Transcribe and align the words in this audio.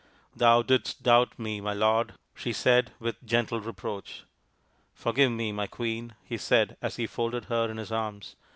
Thou 0.35 0.63
didst 0.63 1.03
doubt 1.03 1.37
me, 1.37 1.61
my 1.61 1.73
lord!" 1.75 2.15
she 2.35 2.53
said 2.53 2.91
with 2.97 3.23
gentle 3.23 3.61
reproach." 3.61 4.23
Forgive 4.95 5.31
me, 5.31 5.51
my 5.51 5.67
Queen," 5.67 6.15
he 6.23 6.39
said, 6.39 6.75
as 6.81 6.95
he 6.95 7.05
folded 7.05 7.45
her 7.45 7.69
in 7.69 7.77
his 7.77 7.91
arms. 7.91 8.35